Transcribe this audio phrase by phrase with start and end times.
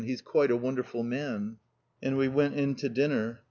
[0.03, 1.57] He's quite a wonderful man."
[2.01, 3.39] And we went in to dinner.